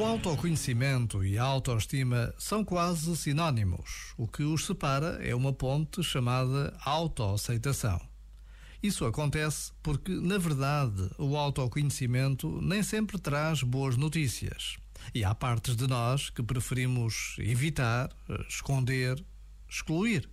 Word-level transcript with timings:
O 0.00 0.04
autoconhecimento 0.06 1.22
e 1.22 1.36
a 1.36 1.42
autoestima 1.42 2.32
são 2.38 2.64
quase 2.64 3.14
sinónimos. 3.18 4.14
O 4.16 4.26
que 4.26 4.42
os 4.42 4.64
separa 4.64 5.18
é 5.22 5.34
uma 5.34 5.52
ponte 5.52 6.02
chamada 6.02 6.74
autoaceitação. 6.82 8.00
Isso 8.82 9.04
acontece 9.04 9.72
porque, 9.82 10.10
na 10.12 10.38
verdade, 10.38 11.10
o 11.18 11.36
autoconhecimento 11.36 12.62
nem 12.62 12.82
sempre 12.82 13.18
traz 13.18 13.62
boas 13.62 13.98
notícias. 13.98 14.78
E 15.14 15.22
há 15.22 15.34
partes 15.34 15.76
de 15.76 15.86
nós 15.86 16.30
que 16.30 16.42
preferimos 16.42 17.36
evitar, 17.38 18.08
esconder, 18.48 19.22
excluir. 19.68 20.30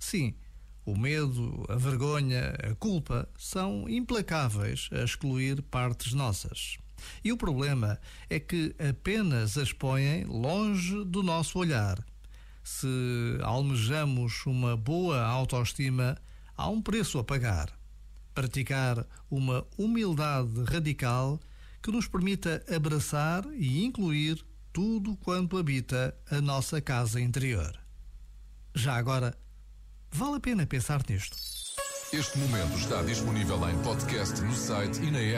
Sim, 0.00 0.34
o 0.82 0.96
medo, 0.96 1.62
a 1.68 1.76
vergonha, 1.76 2.54
a 2.70 2.74
culpa 2.76 3.28
são 3.36 3.86
implacáveis 3.86 4.88
a 4.90 5.04
excluir 5.04 5.60
partes 5.60 6.14
nossas. 6.14 6.78
E 7.22 7.32
o 7.32 7.36
problema 7.36 7.98
é 8.28 8.38
que 8.38 8.74
apenas 8.78 9.56
as 9.56 9.72
põem 9.72 10.24
longe 10.24 11.04
do 11.04 11.22
nosso 11.22 11.58
olhar. 11.58 11.98
Se 12.62 13.38
almejamos 13.42 14.46
uma 14.46 14.76
boa 14.76 15.20
autoestima, 15.22 16.16
há 16.56 16.68
um 16.68 16.80
preço 16.80 17.18
a 17.18 17.24
pagar. 17.24 17.70
Praticar 18.34 19.06
uma 19.30 19.66
humildade 19.76 20.64
radical 20.64 21.38
que 21.82 21.90
nos 21.90 22.08
permita 22.08 22.64
abraçar 22.74 23.44
e 23.54 23.84
incluir 23.84 24.44
tudo 24.72 25.16
quanto 25.18 25.58
habita 25.58 26.16
a 26.30 26.40
nossa 26.40 26.80
casa 26.80 27.20
interior. 27.20 27.78
Já 28.74 28.96
agora, 28.96 29.38
vale 30.10 30.36
a 30.36 30.40
pena 30.40 30.66
pensar 30.66 31.02
nisto. 31.08 31.36
Este 32.12 32.38
momento 32.38 32.76
está 32.78 33.02
disponível 33.02 33.68
em 33.68 33.76
podcast 33.82 34.40
no 34.40 34.54
site 34.54 35.00
e 35.02 35.10
na 35.10 35.18
app. 35.18 35.32